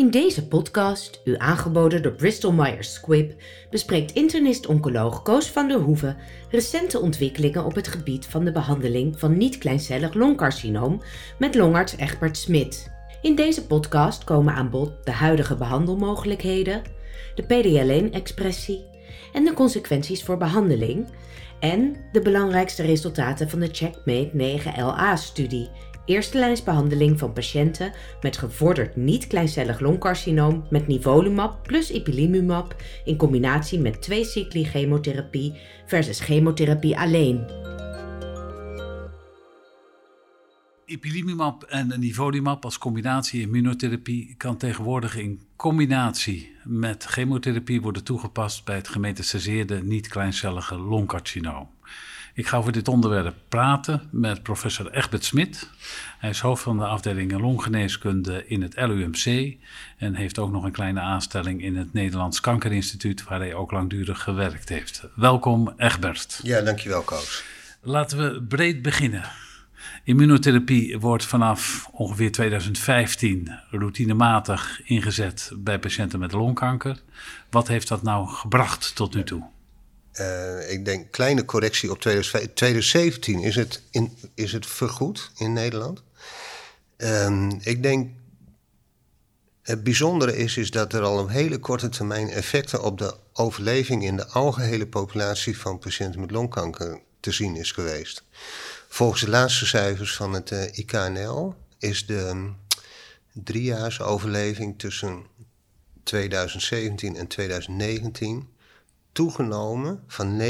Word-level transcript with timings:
In 0.00 0.10
deze 0.10 0.46
podcast, 0.46 1.20
u 1.24 1.34
aangeboden 1.38 2.02
door 2.02 2.12
Bristol 2.12 2.52
Myers 2.52 2.92
Squibb, 2.92 3.42
bespreekt 3.70 4.12
internist-oncoloog 4.12 5.22
Koos 5.22 5.50
van 5.50 5.68
der 5.68 5.78
Hoeven 5.78 6.16
recente 6.50 7.00
ontwikkelingen 7.00 7.64
op 7.64 7.74
het 7.74 7.88
gebied 7.88 8.26
van 8.26 8.44
de 8.44 8.52
behandeling 8.52 9.18
van 9.18 9.36
niet-kleincellig 9.36 10.14
longcarcinoom 10.14 11.02
met 11.38 11.54
longarts 11.54 11.96
Egbert 11.96 12.36
Smit. 12.36 12.90
In 13.22 13.34
deze 13.34 13.66
podcast 13.66 14.24
komen 14.24 14.54
aan 14.54 14.70
bod 14.70 14.92
de 15.04 15.12
huidige 15.12 15.56
behandelmogelijkheden, 15.56 16.82
de 17.34 17.42
PD-L1-expressie 17.42 18.84
en 19.32 19.44
de 19.44 19.52
consequenties 19.52 20.22
voor 20.22 20.36
behandeling 20.36 21.08
en 21.58 21.96
de 22.12 22.20
belangrijkste 22.20 22.82
resultaten 22.82 23.50
van 23.50 23.60
de 23.60 23.68
Checkmate 23.72 24.60
9LA-studie 24.60 25.68
eerste 26.04 26.38
lijnsbehandeling 26.38 27.18
van 27.18 27.32
patiënten 27.32 27.92
met 28.20 28.36
gevorderd 28.36 28.96
niet-kleincellig 28.96 29.80
longcarcinoom 29.80 30.64
met 30.70 30.86
nivolumab 30.86 31.62
plus 31.62 31.90
ipilimumab 31.90 32.76
in 33.04 33.16
combinatie 33.16 33.78
met 33.78 34.02
twee 34.02 34.24
cycli 34.24 34.64
chemotherapie 34.64 35.52
versus 35.86 36.20
chemotherapie 36.20 36.98
alleen. 36.98 37.44
Ipilimumab 40.90 41.62
en 41.62 41.92
nivolumab 42.00 42.64
als 42.64 42.78
combinatie 42.78 43.40
immunotherapie 43.40 44.34
kan 44.36 44.56
tegenwoordig 44.56 45.16
in 45.16 45.42
combinatie 45.56 46.56
met 46.64 47.04
chemotherapie 47.04 47.80
worden 47.80 48.04
toegepast 48.04 48.64
bij 48.64 48.76
het 48.76 48.88
gemetastaseerde 48.88 49.82
niet-kleincellige 49.82 50.78
longcarcinoom. 50.78 51.68
Ik 52.40 52.46
ga 52.46 52.56
over 52.56 52.72
dit 52.72 52.88
onderwerp 52.88 53.34
praten 53.48 54.08
met 54.10 54.42
professor 54.42 54.90
Egbert 54.90 55.24
Smit. 55.24 55.70
Hij 56.18 56.30
is 56.30 56.40
hoofd 56.40 56.62
van 56.62 56.78
de 56.78 56.84
afdeling 56.84 57.40
longgeneeskunde 57.40 58.46
in 58.46 58.62
het 58.62 58.74
LUMC 58.76 59.56
en 59.96 60.14
heeft 60.14 60.38
ook 60.38 60.50
nog 60.50 60.64
een 60.64 60.72
kleine 60.72 61.00
aanstelling 61.00 61.62
in 61.62 61.76
het 61.76 61.92
Nederlands 61.92 62.40
Kankerinstituut, 62.40 63.24
waar 63.24 63.38
hij 63.38 63.54
ook 63.54 63.70
langdurig 63.70 64.22
gewerkt 64.22 64.68
heeft. 64.68 65.04
Welkom, 65.14 65.72
Egbert. 65.76 66.40
Ja, 66.42 66.60
dankjewel, 66.60 67.02
Koos. 67.02 67.44
Laten 67.80 68.18
we 68.18 68.42
breed 68.42 68.82
beginnen. 68.82 69.24
Immunotherapie 70.04 70.98
wordt 70.98 71.24
vanaf 71.24 71.88
ongeveer 71.92 72.32
2015 72.32 73.58
routinematig 73.70 74.80
ingezet 74.84 75.52
bij 75.56 75.78
patiënten 75.78 76.18
met 76.18 76.32
longkanker. 76.32 77.00
Wat 77.50 77.68
heeft 77.68 77.88
dat 77.88 78.02
nou 78.02 78.28
gebracht 78.28 78.94
tot 78.94 79.14
nu 79.14 79.24
toe? 79.24 79.59
Uh, 80.20 80.70
ik 80.70 80.84
denk 80.84 81.10
kleine 81.10 81.44
correctie 81.44 81.90
op 81.90 82.00
2017 82.00 83.40
is 83.40 83.54
het, 83.54 83.82
in, 83.90 84.16
is 84.34 84.52
het 84.52 84.66
vergoed 84.66 85.30
in 85.36 85.52
Nederland. 85.52 86.02
Um, 86.96 87.58
ik 87.62 87.82
denk 87.82 88.10
het 89.62 89.82
bijzondere 89.82 90.36
is, 90.36 90.56
is 90.56 90.70
dat 90.70 90.92
er 90.92 91.02
al 91.02 91.18
op 91.18 91.28
hele 91.28 91.58
korte 91.58 91.88
termijn 91.88 92.30
effecten 92.30 92.82
op 92.82 92.98
de 92.98 93.14
overleving 93.32 94.04
in 94.04 94.16
de 94.16 94.26
algehele 94.26 94.86
populatie 94.86 95.58
van 95.58 95.78
patiënten 95.78 96.20
met 96.20 96.30
longkanker 96.30 97.00
te 97.20 97.32
zien 97.32 97.56
is 97.56 97.72
geweest. 97.72 98.22
Volgens 98.88 99.20
de 99.20 99.30
laatste 99.30 99.66
cijfers 99.66 100.16
van 100.16 100.32
het 100.32 100.50
uh, 100.50 100.78
IKNL 100.78 101.54
is 101.78 102.06
de 102.06 102.28
um, 102.28 102.56
driejaarsoverleving 103.32 104.78
tussen 104.78 105.26
2017 106.02 107.16
en 107.16 107.26
2019 107.26 108.48
toegenomen 109.12 110.02
van 110.06 110.40
9% 110.40 110.42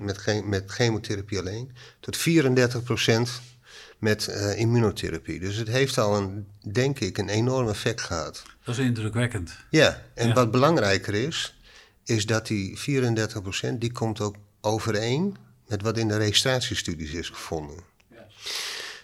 met, 0.00 0.44
met 0.44 0.70
chemotherapie 0.70 1.38
alleen 1.38 1.72
tot 2.00 2.18
34% 2.18 2.20
met 3.98 4.26
uh, 4.28 4.58
immunotherapie. 4.58 5.40
Dus 5.40 5.56
het 5.56 5.68
heeft 5.68 5.98
al, 5.98 6.16
een, 6.16 6.46
denk 6.72 6.98
ik, 6.98 7.18
een 7.18 7.28
enorm 7.28 7.68
effect 7.68 8.00
gehad. 8.00 8.42
Dat 8.64 8.78
is 8.78 8.84
indrukwekkend. 8.84 9.56
Ja, 9.70 10.02
en 10.14 10.34
wat 10.34 10.50
belangrijker 10.50 11.14
is, 11.14 11.58
is 12.04 12.26
dat 12.26 12.46
die 12.46 12.78
34% 12.78 13.78
die 13.78 13.92
komt 13.92 14.20
ook 14.20 14.36
overeen 14.60 15.36
met 15.66 15.82
wat 15.82 15.98
in 15.98 16.08
de 16.08 16.16
registratiestudies 16.16 17.12
is 17.12 17.28
gevonden. 17.28 17.76
Ja. 18.10 18.26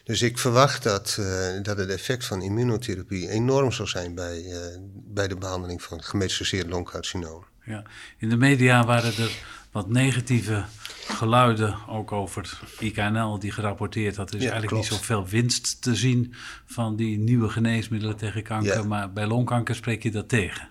Dus 0.05 0.23
ik 0.23 0.39
verwacht 0.39 0.83
dat, 0.83 1.17
uh, 1.21 1.63
dat 1.63 1.77
het 1.77 1.89
effect 1.89 2.25
van 2.25 2.43
immunotherapie 2.43 3.29
enorm 3.29 3.73
zal 3.73 3.87
zijn 3.87 4.15
bij, 4.15 4.43
uh, 4.43 4.57
bij 4.93 5.29
de 5.29 5.37
behandeling 5.37 5.83
van 5.83 6.03
gemetastaseerd 6.03 6.67
longcarcinoom 6.67 7.45
ja. 7.65 7.83
In 8.19 8.29
de 8.29 8.37
media 8.37 8.85
waren 8.85 9.17
er 9.17 9.31
wat 9.71 9.89
negatieve 9.89 10.65
geluiden 11.07 11.77
ook 11.89 12.13
over 12.13 12.61
IKNL 12.79 13.39
die 13.39 13.53
gerapporteerd 13.53 14.17
had. 14.17 14.31
Er 14.31 14.37
is 14.37 14.43
eigenlijk 14.43 14.73
niet 14.73 14.85
zoveel 14.85 15.27
winst 15.27 15.83
te 15.83 15.95
zien 15.95 16.35
van 16.67 16.97
die 16.97 17.19
nieuwe 17.19 17.49
geneesmiddelen 17.49 18.17
tegen 18.17 18.43
kanker. 18.43 18.87
Maar 18.87 19.13
bij 19.13 19.27
longkanker 19.27 19.75
spreek 19.75 20.03
je 20.03 20.11
dat 20.11 20.29
tegen. 20.29 20.69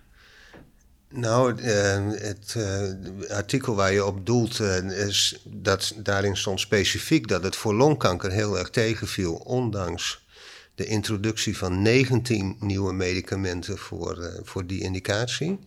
Nou, 1.12 1.62
uh, 1.62 1.66
het 2.12 2.56
uh, 2.58 3.30
artikel 3.30 3.76
waar 3.76 3.94
je 3.94 4.06
op 4.06 4.26
doelt, 4.26 4.60
uh, 4.60 5.08
is 5.08 5.42
dat 5.46 5.94
daarin 5.98 6.38
stond 6.38 6.60
specifiek 6.60 7.28
dat 7.28 7.44
het 7.44 7.56
voor 7.56 7.74
longkanker 7.74 8.32
heel 8.32 8.58
erg 8.58 8.70
tegenviel, 8.70 9.34
ondanks 9.34 10.28
de 10.76 10.86
introductie 10.86 11.58
van 11.58 11.82
19 11.82 12.56
nieuwe 12.60 12.94
medicamenten 12.94 13.78
voor, 13.78 14.42
voor 14.44 14.66
die 14.66 14.82
indicatie. 14.82 15.60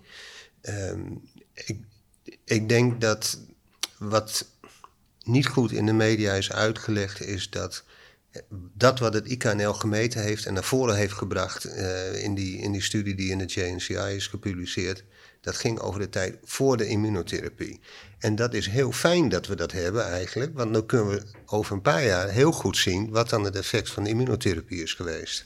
Um, 0.68 1.22
ik, 1.54 1.78
ik 2.44 2.68
denk 2.68 3.00
dat 3.00 3.38
wat 3.98 4.46
niet 5.22 5.46
goed 5.46 5.72
in 5.72 5.86
de 5.86 5.92
media 5.92 6.32
is 6.32 6.52
uitgelegd, 6.52 7.20
is 7.20 7.50
dat 7.50 7.84
dat 8.74 8.98
wat 8.98 9.14
het 9.14 9.26
IKNL 9.26 9.72
gemeten 9.72 10.22
heeft 10.22 10.46
en 10.46 10.54
naar 10.54 10.64
voren 10.64 10.96
heeft 10.96 11.12
gebracht 11.12 11.66
uh, 11.66 12.22
in, 12.22 12.34
die, 12.34 12.58
in 12.58 12.72
die 12.72 12.82
studie 12.82 13.14
die 13.14 13.30
in 13.30 13.38
de 13.38 13.44
JNCI 13.44 14.14
is 14.14 14.26
gepubliceerd, 14.26 15.04
dat 15.40 15.56
ging 15.56 15.78
over 15.78 16.00
de 16.00 16.08
tijd 16.08 16.36
voor 16.44 16.76
de 16.76 16.86
immunotherapie. 16.86 17.80
En 18.18 18.34
dat 18.34 18.54
is 18.54 18.66
heel 18.66 18.92
fijn 18.92 19.28
dat 19.28 19.46
we 19.46 19.56
dat 19.56 19.72
hebben 19.72 20.04
eigenlijk, 20.04 20.54
want 20.54 20.72
dan 20.72 20.86
kunnen 20.86 21.08
we 21.08 21.22
over 21.46 21.72
een 21.72 21.82
paar 21.82 22.04
jaar 22.04 22.28
heel 22.28 22.52
goed 22.52 22.76
zien 22.76 23.10
wat 23.10 23.28
dan 23.28 23.44
het 23.44 23.56
effect 23.56 23.90
van 23.90 24.04
de 24.04 24.08
immunotherapie 24.08 24.82
is 24.82 24.94
geweest. 24.94 25.44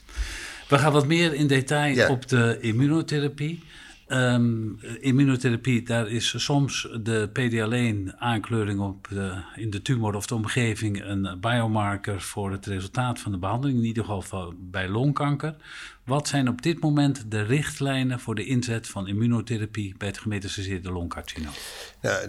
We 0.68 0.78
gaan 0.78 0.92
wat 0.92 1.06
meer 1.06 1.34
in 1.34 1.46
detail 1.46 2.10
op 2.10 2.28
de 2.28 2.58
immunotherapie. 2.60 3.64
Um, 4.08 4.78
immunotherapie, 5.00 5.82
daar 5.82 6.08
is 6.08 6.34
soms 6.36 6.88
de 7.02 7.28
PD-alleen-aankleuring 7.32 8.80
op 8.80 9.08
de, 9.10 9.42
in 9.56 9.70
de 9.70 9.82
tumor 9.82 10.14
of 10.14 10.26
de 10.26 10.34
omgeving 10.34 11.04
een 11.04 11.38
biomarker 11.40 12.20
voor 12.20 12.50
het 12.50 12.66
resultaat 12.66 13.20
van 13.20 13.32
de 13.32 13.38
behandeling, 13.38 13.78
in 13.78 13.84
ieder 13.84 14.04
geval 14.04 14.54
bij 14.56 14.88
longkanker. 14.88 15.56
Wat 16.04 16.28
zijn 16.28 16.48
op 16.48 16.62
dit 16.62 16.80
moment 16.80 17.30
de 17.30 17.42
richtlijnen 17.42 18.20
voor 18.20 18.34
de 18.34 18.44
inzet 18.44 18.86
van 18.86 19.06
immunotherapie 19.08 19.94
bij 19.98 20.08
het 20.08 20.18
gemetastaseerde 20.18 20.92
longcarcinoom? 20.92 21.54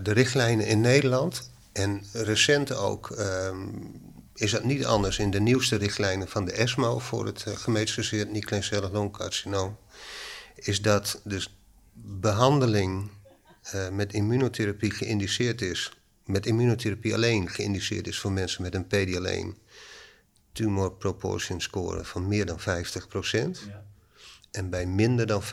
De 0.03 0.11
richtlijnen 0.13 0.67
in 0.67 0.81
Nederland 0.81 1.51
en 1.73 2.01
recent 2.13 2.75
ook 2.75 3.09
um, 3.09 3.91
is 4.33 4.51
dat 4.51 4.63
niet 4.63 4.85
anders 4.85 5.19
in 5.19 5.31
de 5.31 5.39
nieuwste 5.41 5.75
richtlijnen 5.75 6.27
van 6.27 6.45
de 6.45 6.51
ESMO 6.51 6.99
voor 6.99 7.25
het 7.25 7.45
uh, 7.47 7.55
gemetastaseerd 7.55 8.31
niet-kleincellig 8.31 8.91
longcarcinoom 8.91 9.77
is 10.57 10.81
dat 10.81 11.21
dus 11.23 11.56
behandeling 12.03 13.09
uh, 13.75 13.89
met 13.89 14.13
immunotherapie 14.13 14.91
geïndiceerd 14.91 15.61
is, 15.61 15.91
met 16.25 16.45
immunotherapie 16.45 17.13
alleen 17.13 17.49
geïndiceerd 17.49 18.07
is 18.07 18.19
voor 18.19 18.31
mensen 18.31 18.61
met 18.61 18.75
een 18.75 18.87
PD-alleen 18.87 19.57
tumor 20.51 20.91
proportion 20.91 21.61
score 21.61 22.05
van 22.05 22.27
meer 22.27 22.45
dan 22.45 22.59
50%. 22.59 22.63
Ja. 22.63 23.85
En 24.51 24.69
bij 24.69 24.85
minder 24.85 25.27
dan 25.27 25.43
50% 25.43 25.45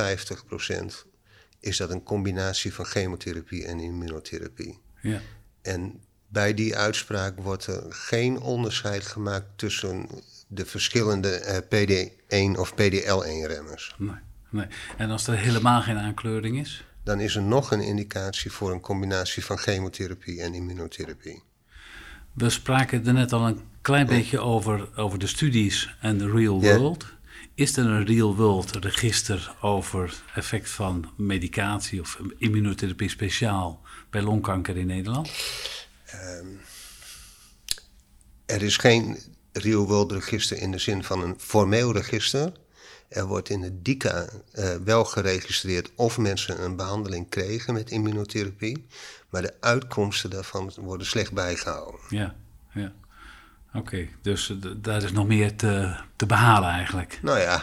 is 1.61 1.77
dat 1.77 1.91
een 1.91 2.03
combinatie 2.03 2.75
van 2.75 2.85
chemotherapie 2.85 3.65
en 3.65 3.81
immunotherapie. 3.81 4.81
Ja. 5.01 5.21
En 5.63 6.01
bij 6.29 6.55
die 6.55 6.77
uitspraak 6.77 7.39
wordt 7.39 7.67
er 7.67 7.93
geen 7.93 8.41
onderscheid 8.41 9.07
gemaakt 9.07 9.59
tussen 9.59 10.09
de 10.49 10.67
verschillende 10.67 11.41
uh, 11.41 11.57
eh, 11.57 12.53
PD1 12.55 12.59
of 12.59 12.73
PDL1-remmers. 12.73 13.95
Nee. 13.99 14.17
Nee. 14.55 14.67
En 14.97 15.11
als 15.11 15.27
er 15.27 15.39
helemaal 15.39 15.83
geen 15.83 15.99
aankleuring 15.99 16.59
is? 16.59 16.85
Dan 17.03 17.21
is 17.21 17.37
er 17.37 17.43
nog 17.43 17.71
een 17.71 17.81
indicatie 17.81 18.51
voor 18.51 18.73
een 18.73 18.81
combinatie 18.81 19.45
van 19.45 19.59
chemotherapie 19.59 20.41
en 20.41 20.55
immunotherapie. 20.55 21.43
We 22.33 22.51
spraken 22.51 23.07
er 23.07 23.13
net 23.13 23.33
al 23.33 23.47
een 23.47 23.61
klein 23.81 24.07
beetje 24.07 24.41
over, 24.41 24.99
over 24.99 25.19
de 25.19 25.27
studies 25.27 25.97
en 26.01 26.19
de 26.19 26.31
real 26.31 26.61
world. 26.61 27.07
Is 27.55 27.77
er 27.77 27.87
een 27.87 28.07
real 28.07 28.37
world 28.37 28.77
register 28.77 29.55
over 29.61 30.23
effect 30.35 30.71
van 30.71 31.13
medicatie 31.17 32.01
of 32.01 32.21
immunotherapie 32.39 33.09
speciaal 33.09 33.81
bij 34.11 34.23
longkanker 34.23 34.77
in 34.77 34.87
Nederland? 34.87 35.31
Um, 36.15 36.61
er 38.47 38.63
is 38.63 38.77
geen 38.77 39.19
real 39.53 39.87
world 39.87 40.13
register 40.13 40.57
in 40.57 40.71
de 40.71 40.79
zin 40.79 41.05
van 41.05 41.23
een 41.23 41.35
formeel 41.39 41.93
register. 41.93 42.53
Er 43.15 43.27
wordt 43.27 43.49
in 43.49 43.63
het 43.63 43.85
DICA 43.85 44.29
uh, 44.55 44.75
wel 44.85 45.05
geregistreerd 45.05 45.91
of 45.95 46.19
mensen 46.19 46.65
een 46.65 46.77
behandeling 46.77 47.29
kregen 47.29 47.75
met 47.75 47.91
immunotherapie, 47.91 48.87
maar 49.31 49.43
de 49.43 49.55
uitkomsten 49.61 50.31
daarvan 50.31 50.73
worden 50.77 51.07
slecht 51.07 51.33
bijgehouden. 51.33 52.01
Ja, 52.09 52.35
ja. 52.73 52.93
Oké, 53.75 54.09
dus 54.23 54.55
daar 54.77 55.03
is 55.03 55.13
nog 55.13 55.27
meer 55.27 55.57
te, 55.57 55.97
te 56.17 56.27
behalen 56.27 56.69
eigenlijk. 56.69 57.19
Nou 57.23 57.39
ja, 57.39 57.63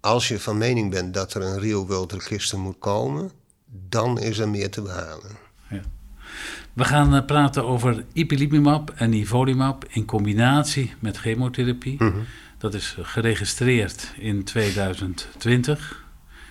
als 0.00 0.28
je 0.28 0.40
van 0.40 0.58
mening 0.58 0.90
bent 0.90 1.14
dat 1.14 1.34
er 1.34 1.42
een 1.42 1.58
real 1.58 1.86
world 1.86 2.12
register 2.12 2.58
moet 2.58 2.78
komen, 2.78 3.30
dan 3.88 4.18
is 4.18 4.38
er 4.38 4.48
meer 4.48 4.70
te 4.70 4.82
behalen. 4.82 5.30
Ja. 5.70 5.80
We 6.72 6.84
gaan 6.84 7.14
uh, 7.14 7.24
praten 7.24 7.64
over 7.64 8.04
ipilimumab 8.12 8.90
en 8.90 9.10
nivolumab 9.10 9.84
in 9.88 10.04
combinatie 10.04 10.94
met 10.98 11.16
chemotherapie. 11.16 12.02
Mhm. 12.04 12.18
Dat 12.58 12.74
is 12.74 12.96
geregistreerd 13.02 14.12
in 14.16 14.44
2020. 14.44 16.06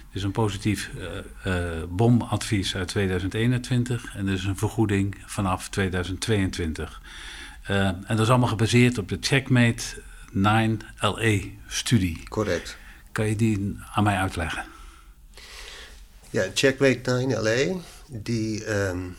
Het 0.07 0.15
is 0.15 0.24
een 0.24 0.31
positief 0.31 0.89
uh, 0.98 1.04
uh, 1.45 1.83
bomadvies 1.89 2.75
uit 2.75 2.88
2021 2.88 4.15
en 4.15 4.27
er 4.27 4.33
is 4.33 4.44
een 4.44 4.57
vergoeding 4.57 5.24
vanaf 5.25 5.69
2022. 5.69 7.01
en 7.63 8.06
dat 8.07 8.19
is 8.19 8.30
allemaal 8.30 8.48
gebaseerd 8.48 8.98
op 8.98 9.09
de 9.09 9.18
Checkmate 9.21 9.83
9LA-studie. 10.33 12.24
Correct. 12.30 12.77
Kan 13.12 13.27
je 13.27 13.36
die 13.36 13.77
aan 13.94 14.04
mij 14.04 14.18
uitleggen? 14.18 14.65
Ja, 16.30 16.45
Checkmate 16.54 17.27
9LA, 17.27 17.75
die 18.07 18.75
um, 18.75 19.15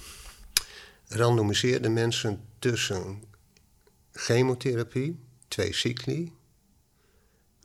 randomiseerde 1.08 1.88
mensen 1.88 2.40
tussen 2.58 3.22
chemotherapie, 4.12 5.18
twee 5.48 5.72
cycli, 5.72 6.32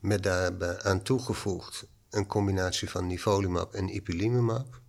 met 0.04 0.24
daarbij 0.24 0.82
aan 0.82 1.02
toegevoegd 1.02 1.86
een 2.10 2.28
combinatie 2.28 2.90
van 2.90 3.08
nivolumab 3.08 3.74
en 3.74 3.96
ipilimumab. 3.96 4.82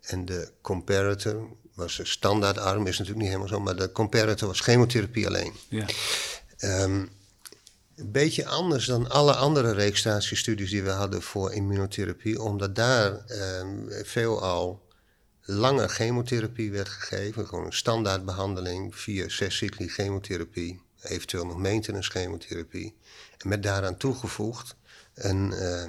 En 0.00 0.24
de 0.24 0.52
comparator 0.60 1.48
was 1.74 1.98
een 1.98 2.06
standaardarm, 2.06 2.86
is 2.86 2.98
natuurlijk 2.98 3.18
niet 3.18 3.28
helemaal 3.28 3.48
zo, 3.48 3.60
maar 3.60 3.76
de 3.76 3.92
comparator 3.92 4.48
was 4.48 4.60
chemotherapie 4.60 5.26
alleen. 5.26 5.52
Ja. 5.68 5.86
Um, 6.60 7.08
een 7.96 8.12
beetje 8.12 8.46
anders 8.46 8.86
dan 8.86 9.10
alle 9.10 9.34
andere 9.34 9.72
registratiestudies 9.72 10.70
die 10.70 10.82
we 10.82 10.90
hadden 10.90 11.22
voor 11.22 11.52
immunotherapie, 11.52 12.42
omdat 12.42 12.74
daar 12.74 13.24
um, 13.60 13.88
veelal 14.04 14.86
lange 15.42 15.88
chemotherapie 15.88 16.70
werd 16.70 16.88
gegeven, 16.88 17.46
gewoon 17.46 17.64
een 17.64 17.72
standaardbehandeling, 17.72 18.96
via 18.96 19.28
zes 19.28 19.56
cycli 19.56 19.88
chemotherapie, 19.88 20.80
eventueel 21.02 21.46
nog 21.46 21.56
maintenance 21.56 22.10
chemotherapie, 22.10 22.94
en 23.38 23.48
met 23.48 23.62
daaraan 23.62 23.96
toegevoegd 23.96 24.76
een 25.14 25.52
uh, 25.52 25.82
uh, 25.82 25.88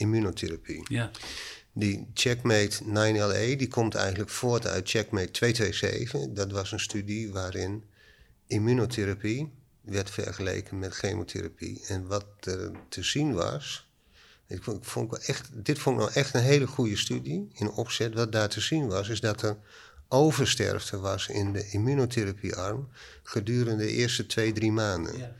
immunotherapie. 0.00 0.82
Ja. 0.88 1.10
Die 1.72 2.10
Checkmate 2.14 2.84
9LA 2.84 3.56
die 3.56 3.68
komt 3.68 3.94
eigenlijk 3.94 4.30
voort 4.30 4.66
uit 4.66 4.88
Checkmate 4.88 5.30
227. 5.30 6.32
Dat 6.32 6.50
was 6.52 6.72
een 6.72 6.80
studie 6.80 7.32
waarin 7.32 7.84
immunotherapie 8.46 9.52
werd 9.80 10.10
vergeleken 10.10 10.78
met 10.78 10.94
chemotherapie. 10.94 11.82
En 11.86 12.06
wat 12.06 12.26
er 12.40 12.70
te 12.88 13.02
zien 13.02 13.32
was. 13.32 13.88
Ik 14.46 14.62
vond, 14.62 14.76
ik 14.76 14.84
vond 14.84 15.18
echt, 15.18 15.48
dit 15.52 15.78
vond 15.78 15.96
ik 15.96 16.02
nou 16.02 16.14
echt 16.14 16.34
een 16.34 16.42
hele 16.42 16.66
goede 16.66 16.96
studie 16.96 17.48
in 17.52 17.70
opzet. 17.70 18.14
Wat 18.14 18.32
daar 18.32 18.48
te 18.48 18.60
zien 18.60 18.88
was, 18.88 19.08
is 19.08 19.20
dat 19.20 19.42
er 19.42 19.56
oversterfte 20.12 21.00
was 21.00 21.28
in 21.28 21.52
de 21.52 21.68
immunotherapiearm 21.70 22.88
gedurende 23.22 23.84
de 23.84 23.92
eerste 23.92 24.26
twee, 24.26 24.52
drie 24.52 24.72
maanden. 24.72 25.18
Ja. 25.18 25.36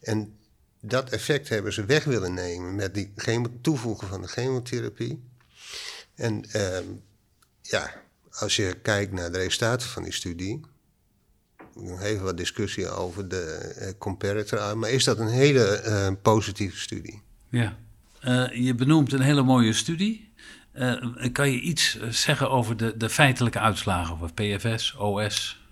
En 0.00 0.36
dat 0.80 1.10
effect 1.10 1.48
hebben 1.48 1.72
ze 1.72 1.84
weg 1.84 2.04
willen 2.04 2.34
nemen 2.34 2.74
met 2.74 2.94
die 2.94 3.12
toevoegen 3.60 4.08
van 4.08 4.22
de 4.22 4.28
chemotherapie. 4.28 5.22
En 6.14 6.44
uh, 6.56 6.78
ja, 7.62 8.02
als 8.30 8.56
je 8.56 8.76
kijkt 8.82 9.12
naar 9.12 9.32
de 9.32 9.38
resultaten 9.38 9.88
van 9.88 10.02
die 10.02 10.12
studie, 10.12 10.60
nog 11.74 12.00
even 12.00 12.24
wat 12.24 12.36
discussie 12.36 12.88
over 12.88 13.28
de 13.28 13.74
uh, 13.78 13.88
comparator 13.98 14.78
maar 14.78 14.90
is 14.90 15.04
dat 15.04 15.18
een 15.18 15.28
hele 15.28 15.82
uh, 15.86 16.22
positieve 16.22 16.78
studie? 16.78 17.22
Ja, 17.48 17.78
uh, 18.24 18.50
je 18.52 18.74
benoemt 18.74 19.12
een 19.12 19.20
hele 19.20 19.42
mooie 19.42 19.72
studie. 19.72 20.32
Kan 21.32 21.50
je 21.50 21.60
iets 21.60 21.98
zeggen 22.08 22.50
over 22.50 22.76
de, 22.76 22.96
de 22.96 23.08
feitelijke 23.08 23.58
uitslagen, 23.58 24.14
over 24.14 24.32
PFS, 24.32 24.94
OS? 24.94 25.62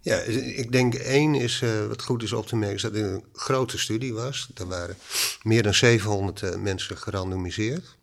Ja, 0.00 0.16
ik 0.16 0.72
denk 0.72 0.94
één 0.94 1.34
is, 1.34 1.60
uh, 1.60 1.86
wat 1.86 2.02
goed 2.02 2.22
is 2.22 2.32
op 2.32 2.46
te 2.46 2.56
merken, 2.56 2.76
is 2.76 2.82
dat 2.82 2.94
het 2.94 3.04
een 3.04 3.24
grote 3.32 3.78
studie 3.78 4.14
was. 4.14 4.48
Er 4.54 4.66
waren 4.66 4.96
meer 5.42 5.62
dan 5.62 5.74
700 5.74 6.42
uh, 6.42 6.54
mensen 6.54 6.98
gerandomiseerd. 6.98 7.96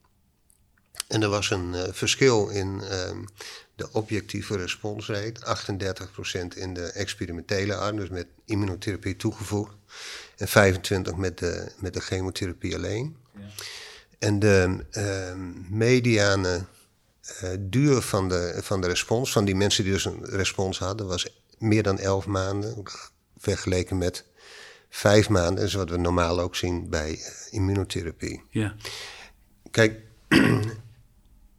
En 1.08 1.22
er 1.22 1.30
was 1.30 1.50
een 1.50 1.94
verschil 1.94 2.50
in 2.50 2.82
de 3.76 3.92
objectieve 3.92 4.58
responsrate. 4.58 5.58
38% 6.54 6.58
in 6.58 6.74
de 6.74 6.92
experimentele 6.92 7.76
arm, 7.76 7.96
dus 7.96 8.10
met 8.10 8.28
immunotherapie 8.46 9.16
toegevoegd. 9.16 9.76
En 10.38 10.48
25% 10.48 11.16
met 11.16 11.38
de, 11.38 11.72
met 11.80 11.94
de 11.94 12.02
chemotherapie 12.02 12.76
alleen. 12.76 13.16
Ja. 13.38 13.42
En 14.20 14.40
de 14.40 14.86
mediane 15.70 16.66
duur 17.60 18.02
van 18.02 18.30
de, 18.30 18.60
van 18.62 18.82
de 18.82 18.88
respons, 18.88 19.32
van 19.32 19.46
die 19.46 19.56
mensen 19.56 19.84
die 19.84 19.94
dus 19.94 20.06
een 20.06 20.26
respons 20.26 20.80
hadden, 20.80 21.08
was 21.08 21.28
meer 21.58 21.84
dan 21.84 22.00
11 22.00 22.26
maanden, 22.26 22.84
vergeleken 23.38 23.98
met 23.98 24.26
vijf 24.90 25.30
maanden. 25.30 25.56
Dat 25.56 25.64
is 25.64 25.74
wat 25.74 25.90
we 25.90 25.98
normaal 25.98 26.40
ook 26.40 26.56
zien 26.56 26.90
bij 26.90 27.20
immunotherapie. 27.50 28.44
Ja. 28.50 28.76
Kijk, 29.72 30.00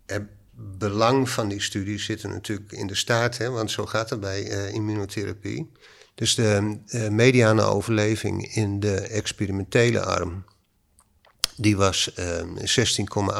het 0.07 0.23
belang 0.79 1.29
van 1.29 1.49
die 1.49 1.61
studie 1.61 1.99
zit 1.99 2.23
er 2.23 2.29
natuurlijk 2.29 2.73
in 2.73 2.87
de 2.87 2.95
staart, 2.95 3.39
hè, 3.39 3.51
want 3.51 3.71
zo 3.71 3.87
gaat 3.87 4.11
het 4.11 4.21
bij 4.21 4.51
uh, 4.51 4.75
immunotherapie. 4.75 5.73
Dus 6.15 6.35
de 6.35 6.79
uh, 6.87 7.09
mediane 7.09 7.63
overleving 7.63 8.55
in 8.55 8.81
de 8.81 9.01
experimentele 9.01 10.01
arm, 10.01 10.45
die 11.57 11.77
was 11.77 12.11
uh, 12.19 12.43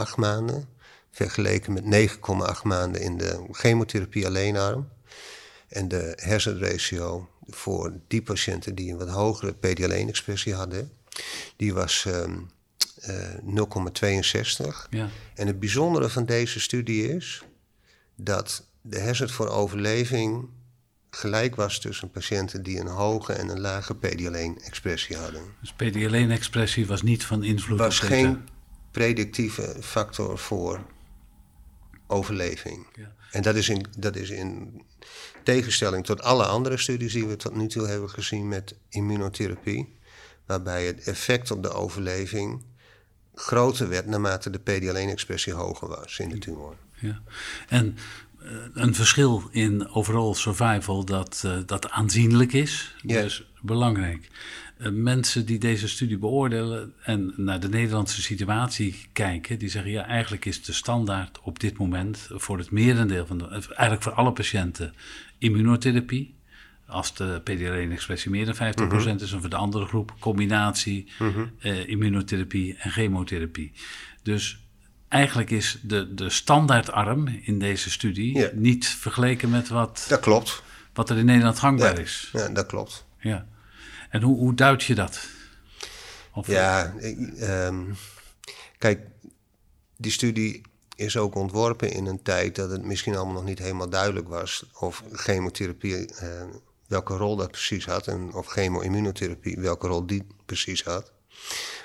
16,8 0.09 0.15
maanden, 0.17 0.69
vergeleken 1.11 1.73
met 1.73 2.09
9,8 2.09 2.63
maanden 2.63 3.01
in 3.01 3.17
de 3.17 3.47
chemotherapie 3.51 4.27
alleen 4.27 4.57
arm. 4.57 4.89
En 5.69 5.89
de 5.89 6.13
hersenratio 6.17 7.29
voor 7.47 7.93
die 8.07 8.23
patiënten 8.23 8.75
die 8.75 8.91
een 8.91 8.99
wat 8.99 9.09
hogere 9.09 9.55
PD-L1-expressie 9.55 10.55
hadden, 10.55 10.93
die 11.57 11.75
was 11.75 12.05
um, 12.09 12.51
uh, 13.09 13.65
0,62. 14.63 14.89
Ja. 14.91 15.09
En 15.35 15.47
het 15.47 15.61
bijzondere 15.61 16.09
van 16.09 16.25
deze 16.25 16.61
studie 16.61 17.15
is 17.15 17.43
dat 18.15 18.67
de 18.81 18.99
hersen 18.99 19.31
voor 19.31 19.49
overleving 19.49 20.49
gelijk 21.11 21.57
was 21.57 21.81
tussen 21.81 22.11
patiënten 22.11 22.63
die 22.63 22.81
een 22.81 22.87
hoge 22.87 23.33
en 23.33 23.49
een 23.49 23.61
lage 23.61 23.95
PD-L1-expressie 23.97 25.17
hadden. 25.17 25.43
Dus 25.61 25.73
PD-L1-expressie 25.73 26.87
was 26.87 27.03
niet 27.03 27.25
van 27.25 27.45
invloed 27.45 27.79
was 27.79 28.01
op 28.01 28.07
geen 28.07 28.49
predictieve 28.91 29.77
factor 29.81 30.39
voor 30.39 30.81
overleving. 32.07 32.87
Ja. 32.95 33.15
En 33.31 33.43
dat 33.43 33.55
is, 33.55 33.69
in, 33.69 33.87
dat 33.99 34.17
is 34.17 34.31
in 34.31 34.83
tegenstelling 35.43 36.05
tot 36.05 36.23
alle 36.23 36.45
andere 36.45 36.77
studies 36.77 37.13
die 37.13 37.27
we 37.27 37.37
tot 37.37 37.55
nu 37.55 37.67
toe 37.67 37.87
hebben 37.87 38.11
gezien 38.11 38.49
met 38.49 38.75
immunotherapie, 38.89 39.97
waarbij 40.47 40.87
het 40.87 41.01
effect 41.01 41.51
op 41.51 41.63
de 41.63 41.71
overleving 41.71 42.65
groter 43.35 43.89
werd 43.89 44.07
naarmate 44.07 44.51
de 44.51 44.61
PD-L1-expressie 44.61 45.53
hoger 45.53 45.89
was 45.89 46.19
in 46.19 46.29
de 46.29 46.39
tumor. 46.39 46.77
Ja. 47.01 47.23
En 47.69 47.97
een 48.75 48.95
verschil 48.95 49.43
in 49.51 49.89
overall 49.89 50.35
survival 50.35 51.05
dat, 51.05 51.43
uh, 51.47 51.59
dat 51.67 51.91
aanzienlijk 51.91 52.53
is, 52.53 52.95
dus 53.03 53.45
belangrijk. 53.61 54.29
Uh, 54.79 54.89
mensen 54.89 55.47
die 55.47 55.59
deze 55.59 55.89
studie 55.89 56.19
beoordelen 56.19 56.93
en 57.03 57.33
naar 57.37 57.61
de 57.61 57.69
Nederlandse 57.69 58.23
situatie 58.23 59.07
kijken, 59.13 59.59
die 59.59 59.69
zeggen 59.69 59.91
ja, 59.91 60.07
eigenlijk 60.07 60.45
is 60.45 60.63
de 60.63 60.73
standaard 60.73 61.41
op 61.43 61.61
dit 61.61 61.79
moment 61.79 62.29
voor 62.31 62.59
het 62.59 62.71
merendeel 62.71 63.27
van 63.27 63.39
de, 63.39 63.49
eigenlijk 63.49 64.03
voor 64.03 64.13
alle 64.13 64.33
patiënten 64.33 64.95
immunotherapie. 65.39 66.35
Als 66.87 67.15
de 67.15 67.41
PD-L1-expressie 67.41 68.31
meer 68.31 68.45
dan 68.45 68.55
50% 68.55 69.23
is, 69.23 69.33
en 69.33 69.41
voor 69.41 69.51
de 69.51 69.57
andere 69.57 69.87
groep 69.87 70.15
combinatie 70.19 71.09
uh, 71.61 71.89
immunotherapie 71.89 72.77
en 72.79 72.91
chemotherapie. 72.91 73.73
Dus 74.23 74.66
eigenlijk 75.09 75.51
is 75.51 75.79
de, 75.83 76.15
de 76.15 76.31
standaardarm 76.31 77.27
in 77.43 77.59
deze 77.59 77.91
studie 77.91 78.39
Ja. 78.39 78.51
niet 78.55 78.87
vergeleken 78.87 79.51
met 79.51 79.69
wat, 79.69 80.05
Dat 80.09 80.21
klopt. 80.21 80.63
wat 80.93 81.11
er 81.11 81.17
in 81.17 81.25
Nederland 81.25 81.59
gangbaar 81.59 81.95
Ja. 81.97 82.01
is. 82.03 82.29
Ja, 82.33 82.49
dat 82.49 82.67
klopt. 82.67 83.05
Ja. 83.19 83.47
En 84.11 84.23
hoe, 84.23 84.37
hoe 84.39 84.55
duid 84.55 84.83
je 84.85 84.95
dat? 84.95 85.21
Of, 86.33 86.47
Ja, 86.47 86.95
ik, 86.99 87.19
ehm, 87.39 87.83
kijk, 88.79 89.01
die 89.97 90.13
studie 90.13 90.61
is 90.97 91.17
ook 91.17 91.35
ontworpen 91.35 91.91
in 91.93 92.07
een 92.07 92.23
tijd 92.23 92.55
dat 92.57 92.71
het 92.71 92.85
misschien 92.85 93.17
allemaal 93.17 93.35
nog 93.35 93.45
niet 93.45 93.59
helemaal 93.59 93.89
duidelijk 93.89 94.29
was 94.29 94.65
of 94.79 95.03
chemotherapie, 95.13 96.07
eh, 96.15 96.43
welke 96.87 97.17
rol 97.17 97.37
dat 97.37 97.51
precies 97.51 97.85
had 97.87 98.07
en 98.07 98.33
of 98.35 98.47
chemo-immunotherapie, 98.47 99.61
welke 99.61 99.87
rol 99.87 100.07
die 100.07 100.27
precies 100.47 100.85
had. 100.85 101.13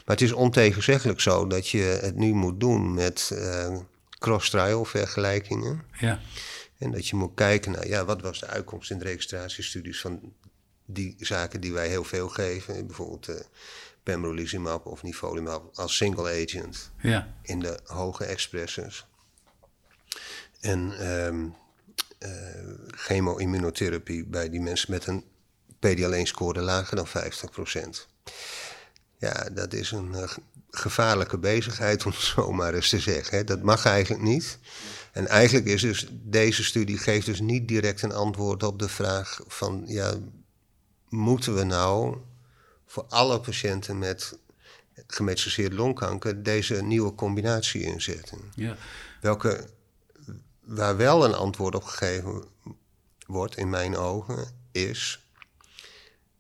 Maar 0.06 0.16
het 0.16 0.22
is 0.22 0.32
ontegenzeggelijk 0.32 1.20
zo 1.20 1.48
dat 1.48 1.68
je 1.68 2.00
het 2.02 2.16
nu 2.16 2.34
moet 2.34 2.60
doen 2.60 2.94
met 2.94 3.32
eh, 3.34 3.78
cross-trial 4.20 4.86
vergelijkingen. 4.86 5.84
ja. 6.00 6.20
En 6.78 6.92
dat 6.92 7.08
je 7.08 7.16
moet 7.16 7.34
kijken 7.36 7.72
naar, 7.72 7.88
ja, 7.88 8.06
wat 8.06 8.22
was 8.22 8.40
de 8.40 8.48
uitkomst 8.48 8.92
in 8.92 8.98
de 8.98 9.04
registratiestudies 9.04 10.02
van 10.02 10.34
die 10.86 11.16
zaken 11.20 11.62
die 11.62 11.74
wij 11.74 11.88
heel 11.88 12.04
veel 12.04 12.30
geven. 12.30 12.88
Bijvoorbeeld 12.88 13.28
eh 13.28 13.36
pembrolizumab 14.04 14.86
of 14.86 15.04
nivolumab 15.04 15.70
als 15.76 15.96
single 15.98 16.44
agent 16.44 16.92
Ja, 17.02 17.34
in 17.42 17.60
de 17.60 17.80
hoge 17.86 18.26
expressors. 18.26 19.06
En 20.60 20.94
ehm 21.00 21.48
chemo-immunotherapie 22.88 24.26
bij 24.26 24.50
die 24.50 24.62
mensen 24.62 24.92
met 24.92 25.08
een 25.08 25.24
PD-alleen-score 25.80 26.62
lager 26.62 26.96
dan 26.96 27.08
50%. 27.08 28.08
Ja, 29.22 29.50
dat 29.54 29.74
is 29.74 29.92
een 29.92 30.14
eh, 30.16 30.28
ge- 30.28 30.42
gevaarlijke 30.70 31.38
bezigheid, 31.38 32.04
om 32.06 32.12
het 32.12 32.22
zo 32.22 32.52
maar 32.52 32.74
eens 32.74 32.90
te 32.90 33.00
zeggen. 33.00 33.38
Hè. 33.38 33.44
Dat 33.44 33.62
mag 33.62 33.86
eigenlijk 33.86 34.24
niet. 34.24 34.58
En 35.12 35.28
eigenlijk 35.28 35.66
is 35.68 35.82
dus 35.82 36.08
deze 36.12 36.64
studie 36.64 36.98
geeft 36.98 37.26
dus 37.26 37.40
niet 37.40 37.68
direct 37.68 38.02
een 38.02 38.14
antwoord 38.14 38.64
op 38.64 38.80
de 38.80 38.90
vraag 38.90 39.40
van 39.48 39.84
ja, 39.88 40.14
moeten 41.10 41.56
we 41.56 41.64
nou 41.64 42.18
voor 42.86 43.06
alle 43.10 43.40
patiënten 43.40 44.00
met 44.00 44.38
gemetastaseerd 45.08 45.74
longkanker 45.74 46.44
deze 46.44 46.82
nieuwe 46.84 47.16
combinatie 47.16 47.82
inzetten? 47.84 48.40
ja. 48.56 48.76
Welke, 49.22 49.68
waar 50.60 50.98
wel 50.98 51.26
een 51.26 51.34
antwoord 51.34 51.76
op 51.76 51.84
gegeven 51.84 52.44
wordt, 53.28 53.58
in 53.58 53.70
mijn 53.70 53.98
ogen, 53.98 54.48
is 54.72 55.31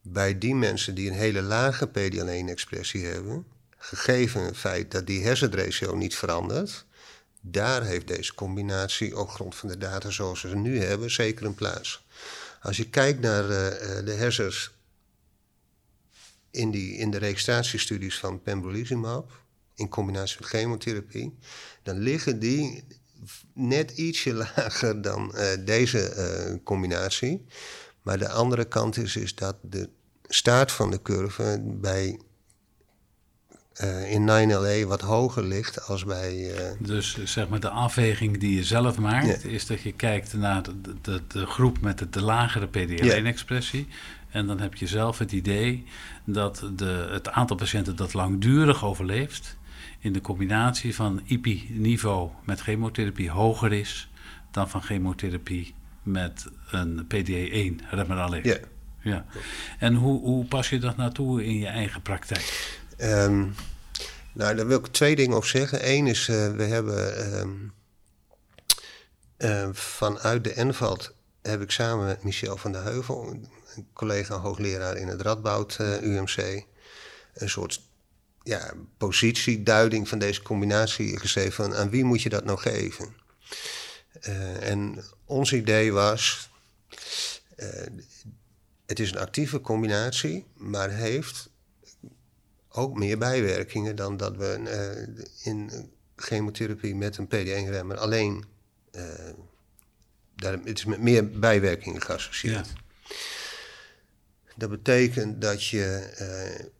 bij 0.02 0.38
die 0.38 0.56
mensen 0.56 0.96
die 0.96 1.10
een 1.10 1.16
hele 1.16 1.42
lage 1.42 1.88
PD-L1-expressie 1.88 3.06
hebben, 3.06 3.46
gegeven 3.78 4.42
het 4.42 4.58
feit 4.58 4.92
dat 4.92 5.08
die 5.08 5.24
hersenratio 5.24 5.96
niet 5.96 6.16
verandert, 6.16 6.86
daar 7.42 7.84
heeft 7.84 8.08
deze 8.08 8.34
combinatie 8.34 9.18
op 9.18 9.30
grond 9.30 9.56
van 9.56 9.70
de 9.70 9.78
data 9.78 10.10
zoals 10.10 10.42
we 10.42 10.50
ze 10.50 10.56
nu 10.56 10.82
hebben 10.84 11.12
zeker 11.12 11.46
een 11.46 11.56
plaats. 11.56 12.04
Als 12.62 12.78
je 12.78 12.90
kijkt 12.90 13.20
naar 13.20 13.50
eh, 13.50 13.98
eh, 13.98 14.06
de 14.06 14.12
hersens 14.12 14.72
in, 16.52 16.72
die, 16.72 16.94
in 16.94 17.12
de 17.12 17.18
registratiestudies 17.18 18.18
van 18.18 18.42
pembrolizumab, 18.42 19.32
in 19.76 19.90
combinatie 19.90 20.38
met 20.40 20.50
chemotherapie, 20.50 21.38
dan 21.84 21.98
liggen 21.98 22.40
die 22.40 22.84
net 23.54 23.92
ietsje 23.92 24.34
lager 24.56 25.02
dan 25.02 25.36
eh, 25.36 25.66
deze 25.66 26.60
combinatie. 26.64 27.46
Maar 28.02 28.18
de 28.18 28.30
andere 28.30 28.66
kant 28.66 28.98
is, 28.98 29.16
is 29.16 29.36
dat 29.36 29.56
de 29.62 29.90
staart 30.28 30.72
van 30.72 30.92
de 30.92 31.02
curve 31.02 31.62
bij, 31.64 32.20
eh, 33.74 34.12
in 34.12 34.26
9LA 34.26 34.88
wat 34.88 35.02
hoger 35.02 35.44
ligt 35.44 35.88
als 35.88 36.06
bij... 36.06 36.54
eh, 36.56 36.72
Dus 36.80 37.24
zeg 37.24 37.50
maar 37.50 37.60
de 37.60 37.70
afweging 37.70 38.38
die 38.40 38.56
je 38.56 38.64
zelf 38.64 38.98
maakt, 38.98 39.42
Ja. 39.44 39.50
is 39.50 39.66
dat 39.66 39.82
je 39.82 39.92
kijkt 39.92 40.34
naar 40.34 40.64
de, 40.64 40.74
de, 41.02 41.22
de 41.28 41.46
groep 41.46 41.82
met 41.82 41.98
de, 41.98 42.10
de 42.10 42.22
lagere 42.22 42.68
PD-L1-expressie. 42.68 43.88
En 44.30 44.48
dan 44.48 44.60
heb 44.60 44.76
je 44.76 44.88
zelf 44.88 45.18
het 45.18 45.32
idee 45.32 45.84
dat 46.26 46.64
de, 46.76 47.08
het 47.12 47.30
aantal 47.30 47.56
patiënten 47.56 47.96
dat 47.96 48.14
langdurig 48.14 48.84
overleeft, 48.86 49.58
in 50.00 50.14
de 50.14 50.22
combinatie 50.22 50.96
van 50.96 51.22
IPI-niveau 51.26 52.30
met 52.46 52.62
chemotherapie 52.62 53.30
hoger 53.30 53.74
is 53.74 54.10
dan 54.52 54.70
van 54.70 54.82
chemotherapie 54.84 55.74
met 56.04 56.46
een 56.72 57.06
PDE1-remmer 57.08 58.18
alleen. 58.18 58.44
ja. 58.44 58.58
Ja. 59.04 59.26
En 59.80 59.96
hoe, 59.96 60.22
hoe 60.22 60.46
pas 60.46 60.70
je 60.70 60.80
dat 60.80 60.98
nou 60.98 61.12
toe 61.14 61.46
in 61.46 61.58
je 61.58 61.68
eigen 61.68 62.02
praktijk? 62.02 62.80
Ehm, 62.98 63.48
nou, 64.34 64.56
daar 64.56 64.68
wil 64.68 64.78
ik 64.78 64.88
twee 64.88 65.16
dingen 65.16 65.38
op 65.38 65.46
zeggen. 65.46 65.90
Eén 65.90 66.08
is, 66.08 66.28
eh, 66.28 66.52
we 66.52 66.64
hebben 66.64 67.18
ehm, 67.18 67.50
eh, 69.38 69.70
vanuit 69.74 70.44
de 70.44 70.54
Envalt 70.54 71.14
heb 71.42 71.62
ik 71.62 71.72
samen 71.72 72.06
met 72.06 72.24
Michel 72.24 72.58
van 72.58 72.72
der 72.72 72.84
Heuvel, 72.84 73.28
een 73.28 73.48
collega 73.94 74.38
hoogleraar 74.38 74.98
in 74.98 75.08
het 75.08 75.22
Radboud 75.22 75.76
eh, 75.80 76.02
UMC, 76.02 76.66
een 77.34 77.50
soort 77.50 77.82
ja, 78.44 78.74
positieduiding 78.98 80.08
van 80.08 80.20
deze 80.20 80.42
combinatie 80.42 81.20
geschreven 81.20 81.52
van 81.52 81.76
aan 81.76 81.90
wie 81.90 82.04
moet 82.04 82.22
je 82.22 82.30
dat 82.30 82.46
nou 82.46 82.58
geven? 82.60 83.16
Eh, 84.22 84.70
en 84.70 85.04
ons 85.32 85.54
idee 85.54 85.92
was, 85.92 86.50
eh, 87.56 87.68
het 88.86 89.00
is 89.00 89.12
een 89.12 89.18
actieve 89.18 89.62
combinatie, 89.62 90.46
maar 90.54 90.90
heeft 90.90 91.50
ook 92.70 92.98
meer 92.98 93.18
bijwerkingen 93.18 93.96
dan 93.96 94.18
dat 94.18 94.36
we 94.38 94.46
eh, 94.46 95.26
in 95.46 95.90
chemotherapie 96.16 96.96
met 96.96 97.18
een 97.18 97.28
PD-1-remmer 97.28 97.98
alleen. 97.98 98.46
eh, 98.92 99.04
daar, 100.36 100.54
het 100.64 100.78
is 100.78 100.86
met 100.86 101.02
meer 101.02 101.30
bijwerkingen 101.30 102.02
geassocieerd. 102.02 102.68
Ja. 102.68 102.80
Dat 104.56 104.70
betekent 104.70 105.42
dat 105.42 105.66
je 105.66 105.86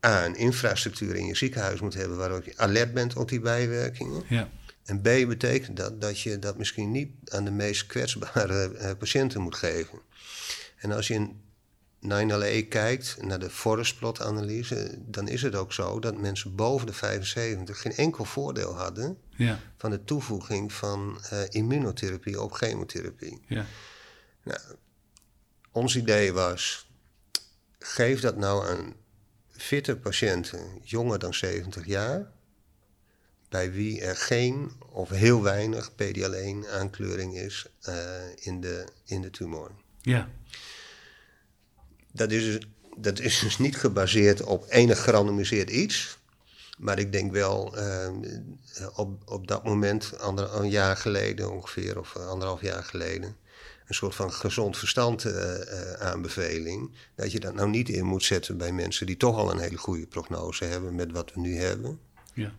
eh, 0.02 0.10
A, 0.12 0.26
een 0.26 0.36
infrastructuur 0.36 1.16
in 1.16 1.26
je 1.26 1.36
ziekenhuis 1.36 1.80
moet 1.80 1.94
hebben 1.94 2.18
waarop 2.18 2.44
je 2.44 2.54
alert 2.58 2.94
bent 2.94 3.16
op 3.16 3.30
die 3.30 3.40
bijwerkingen. 3.40 4.24
Ja, 4.28 4.50
En 4.86 5.02
B 5.02 5.04
betekent 5.04 5.78
dat 5.78 6.02
dat 6.02 6.20
je 6.20 6.40
dat 6.40 6.58
misschien 6.58 6.92
niet 6.92 7.12
aan 7.30 7.46
de 7.46 7.52
meest 7.52 7.86
kwetsbare 7.86 8.78
eh, 8.78 8.92
patiënten 8.98 9.42
moet 9.42 9.56
geven. 9.56 10.00
En 10.78 10.92
als 10.92 11.08
je 11.08 11.14
in 11.14 11.42
9LA 12.04 12.68
kijkt 12.70 13.18
naar 13.22 13.40
de 13.40 13.50
forest 13.50 13.98
plot 13.98 14.22
analyse, 14.22 14.98
dan 14.98 15.28
is 15.28 15.42
het 15.42 15.56
ook 15.56 15.74
zo 15.74 16.00
dat 16.00 16.18
mensen 16.18 16.56
boven 16.56 16.88
de 16.88 16.94
75 16.94 17.82
geen 17.82 17.96
enkel 17.96 18.26
voordeel 18.26 18.76
hadden 18.76 19.18
ja, 19.30 19.60
van 19.78 19.92
de 19.92 20.04
toevoeging 20.04 20.74
van 20.74 21.22
eh, 21.30 21.40
immunotherapie 21.50 22.42
op 22.42 22.52
chemotherapie. 22.52 23.42
ja. 23.48 23.66
Ons 25.72 25.96
idee 25.96 26.34
was, 26.34 26.90
geef 27.80 28.22
dat 28.22 28.38
nou 28.38 28.68
aan 28.68 28.94
fitte 29.50 29.98
patiënten 29.98 30.60
jonger 30.84 31.20
dan 31.20 31.34
70 31.34 31.86
jaar, 31.86 32.32
bij 33.52 33.72
wie 33.72 34.02
er 34.02 34.16
geen 34.16 34.72
of 34.90 35.10
heel 35.10 35.42
weinig 35.42 35.92
PD-L1 35.92 36.70
aankleuring 36.70 37.38
is 37.38 37.66
eh, 37.82 37.96
in, 38.36 38.62
de, 38.62 38.86
in 39.06 39.22
de 39.22 39.30
tumor. 39.30 39.72
ja. 40.02 40.30
Dat 42.12 42.32
is, 42.32 42.44
dus- 42.44 42.68
dat 42.98 43.20
is 43.20 43.40
dus 43.40 43.58
niet 43.58 43.78
gebaseerd 43.78 44.44
op 44.44 44.66
enig 44.70 45.04
gerandomiseerd 45.04 45.70
iets. 45.70 46.18
Maar 46.78 47.00
ik 47.00 47.12
denk 47.12 47.32
wel 47.32 47.78
eh, 47.78 48.10
op, 48.96 49.22
op 49.26 49.48
dat 49.48 49.64
moment, 49.64 50.20
ander, 50.20 50.54
een 50.54 50.70
jaar 50.70 50.98
geleden 50.98 51.52
ongeveer, 51.52 52.00
of 52.00 52.16
anderhalf 52.16 52.62
jaar 52.62 52.84
geleden, 52.84 53.36
een 53.88 53.96
soort 53.96 54.16
van 54.16 54.34
gezond 54.34 54.78
verstand 54.78 55.26
eh, 55.26 55.92
aanbeveling. 55.94 56.92
Dat 57.16 57.32
je 57.32 57.40
dat 57.40 57.54
nou 57.54 57.70
niet 57.70 57.90
in 57.90 58.06
moet 58.06 58.24
zetten 58.24 58.58
bij 58.58 58.72
mensen 58.72 59.06
die 59.06 59.18
toch 59.18 59.38
al 59.38 59.52
een 59.52 59.60
hele 59.60 59.78
goede 59.78 60.08
prognose 60.08 60.66
hebben 60.66 60.96
met 60.96 61.12
wat 61.12 61.34
we 61.34 61.40
nu 61.40 61.58
hebben. 61.58 62.00
ja. 62.34 62.54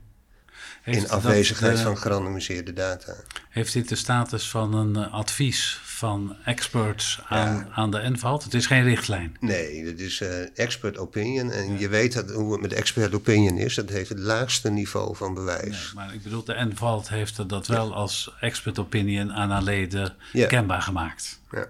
In 0.84 0.92
Heeft 0.92 1.10
afwezigheid 1.10 1.76
eh, 1.78 1.82
van 1.82 1.98
gerandomiseerde 1.98 2.72
data. 2.72 3.14
Heeft 3.48 3.72
dit 3.72 3.88
de 3.88 3.96
status 3.96 4.48
van 4.48 4.74
een 4.74 4.96
eh, 4.96 5.12
advies 5.12 5.80
van 5.84 6.36
experts 6.44 7.20
aan, 7.28 7.68
aan 7.72 7.90
de 7.90 8.10
NVALT? 8.10 8.44
Het 8.44 8.54
is 8.54 8.66
geen 8.66 8.84
richtlijn. 8.84 9.36
Nee, 9.40 9.84
dat 9.84 9.98
is 9.98 10.20
eh, 10.20 10.58
expert 10.58 10.98
opinion. 10.98 11.50
En 11.50 11.78
je 11.78 11.88
weet 11.88 12.12
dat, 12.12 12.30
hoe 12.30 12.52
het 12.52 12.60
met 12.60 12.72
expert 12.72 13.14
opinion 13.14 13.58
is. 13.58 13.74
Dat 13.74 13.88
heeft 13.88 14.08
het 14.08 14.18
laagste 14.18 14.70
niveau 14.70 15.16
van 15.16 15.34
bewijs. 15.34 15.92
Maar 15.94 16.14
ik 16.14 16.22
bedoel, 16.22 16.44
de 16.44 16.66
NVALT 16.70 17.08
heeft 17.08 17.48
dat 17.48 17.66
wel 17.66 17.94
als 17.94 18.34
expert 18.40 18.78
opinion 18.78 19.32
aan 19.32 19.50
haar 19.50 19.62
leden 19.62 20.16
kenbaar 20.48 20.82
gemaakt. 20.82 21.40
Ja. 21.50 21.66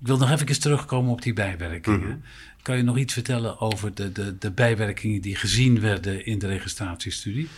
Ik 0.00 0.10
wil 0.10 0.18
nog 0.18 0.30
even 0.30 0.60
terugkomen 0.60 1.12
op 1.12 1.22
die 1.22 1.32
bijwerkingen. 1.32 2.00
Mhm. 2.00 2.16
Kan 2.62 2.76
je 2.76 2.82
nog 2.82 2.98
iets 2.98 3.12
vertellen 3.12 3.60
over 3.60 3.94
de, 3.94 4.12
de, 4.12 4.38
de 4.38 4.50
bijwerkingen 4.50 5.20
die 5.20 5.36
gezien 5.36 5.80
werden 5.80 6.26
in 6.26 6.38
de 6.38 6.46
registratiestudie? 6.46 7.48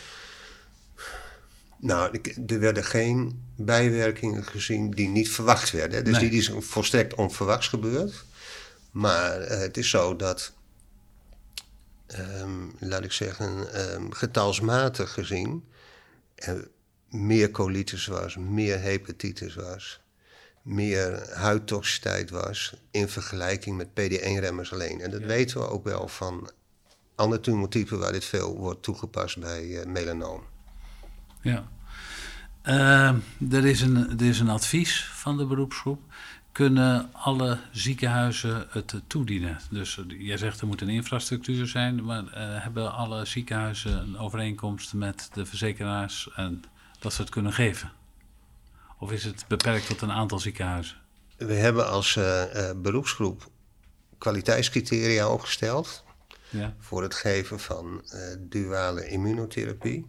Nou, 1.79 2.21
er 2.47 2.61
werden 2.61 2.85
geen 2.85 3.43
bijwerkingen 3.57 4.45
gezien 4.45 4.91
die 4.91 5.09
niet 5.09 5.31
verwacht 5.31 5.71
werden. 5.71 6.05
Dus 6.05 6.19
Nee. 6.21 6.31
die 6.31 6.39
is 6.39 6.51
volstrekt 6.59 7.15
onverwachts 7.15 7.69
gebeurd. 7.69 8.25
Maar 8.91 9.41
eh, 9.41 9.59
het 9.59 9.77
is 9.77 9.91
zo 9.91 10.17
dat, 10.17 10.53
ehm, 12.07 12.67
laat 12.79 13.05
ik 13.05 13.13
zeggen, 13.13 13.73
ehm, 13.73 14.11
getalsmatig 14.11 15.13
gezien 15.13 15.65
er 16.35 16.69
meer 17.09 17.51
colitis 17.51 18.07
was, 18.07 18.37
meer 18.37 18.81
hepatitis 18.81 19.55
was, 19.55 20.01
meer 20.63 21.31
huidtoxiciteit 21.33 22.31
was 22.31 22.77
in 22.91 23.09
vergelijking 23.09 23.77
met 23.77 23.89
PD-1-remmers 23.95 24.73
alleen. 24.73 25.01
En 25.01 25.11
dat 25.11 25.23
weten 25.23 25.61
we 25.61 25.69
ook 25.69 25.85
wel 25.85 26.09
van 26.09 26.51
andere 27.15 27.41
tumortypen 27.41 27.99
waar 27.99 28.13
dit 28.13 28.25
veel 28.25 28.57
wordt 28.57 28.83
toegepast 28.83 29.39
bij 29.39 29.81
eh, 29.81 29.87
melanoom. 29.87 30.43
Ja. 31.47 31.65
Ehm, 32.63 33.17
er, 33.51 33.65
is 33.65 33.81
een, 33.81 34.19
er 34.21 34.27
is 34.27 34.41
een 34.41 34.49
advies 34.49 35.05
van 35.05 35.37
de 35.37 35.47
beroepsgroep. 35.47 36.01
Kunnen 36.53 37.09
alle 37.13 37.59
ziekenhuizen 37.73 38.67
het 38.71 38.95
toedienen? 39.07 39.59
Dus 39.71 39.99
eh, 39.99 40.05
jij 40.27 40.37
zegt 40.37 40.61
er 40.61 40.67
moet 40.67 40.81
een 40.81 40.89
infrastructuur 40.89 41.67
zijn, 41.67 42.05
maar 42.05 42.27
eh, 42.27 42.63
hebben 42.63 42.93
alle 42.93 43.25
ziekenhuizen 43.25 43.99
een 43.99 44.19
overeenkomst 44.19 44.95
met 44.95 45.31
de 45.33 45.47
verzekeraars 45.47 46.31
en 46.35 46.63
dat 46.99 47.13
ze 47.13 47.21
het 47.21 47.31
kunnen 47.31 47.53
geven? 47.53 47.93
Of 48.99 49.13
is 49.13 49.25
het 49.25 49.45
beperkt 49.49 49.87
tot 49.87 50.01
een 50.01 50.13
aantal 50.13 50.39
ziekenhuizen? 50.39 50.97
We 51.37 51.55
hebben 51.55 51.89
als 51.89 52.17
eh, 52.17 52.71
beroepsgroep 52.77 53.51
kwaliteitscriteria 54.19 55.29
opgesteld. 55.29 56.05
Ja. 56.51 56.75
voor 56.79 57.03
het 57.03 57.15
geven 57.15 57.61
van 57.61 58.05
duale 58.39 59.09
immunotherapie. 59.09 60.07